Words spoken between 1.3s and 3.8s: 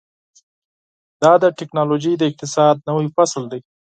د ټیکنالوژۍ د اقتصاد نوی فصل دی.